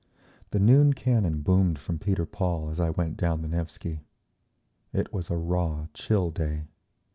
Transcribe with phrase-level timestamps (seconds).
[0.49, 3.99] The noon cannon boomed from Peter Paul as I went down the Nevsky.
[4.91, 6.63] It was a raw, chill day.